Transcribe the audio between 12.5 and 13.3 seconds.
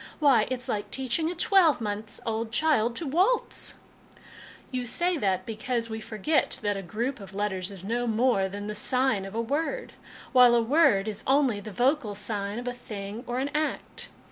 of a thing